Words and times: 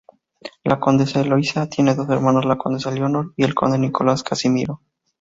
La 0.63 0.79
condesa 0.79 1.19
Eloísa 1.21 1.69
tiene 1.69 1.93
dos 1.93 2.09
hermanos, 2.09 2.43
la 2.45 2.57
condesa 2.57 2.89
Leonor 2.89 3.35
y 3.37 3.43
el 3.43 3.53
conde 3.53 3.77
Nicolás 3.77 4.23
Casimiro. 4.23 4.81